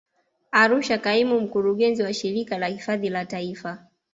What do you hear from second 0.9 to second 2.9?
Kaimu Mkurugenzi wa Shirika la